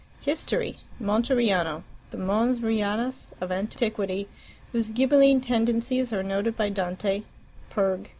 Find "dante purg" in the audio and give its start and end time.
6.69-8.09